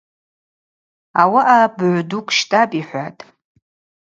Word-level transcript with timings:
Ауаъа 1.21 1.73
быгӏв 1.77 1.99
дукӏ 2.09 2.31
щтӏапӏ,— 2.37 2.75
йхӏватӏ. 2.81 3.21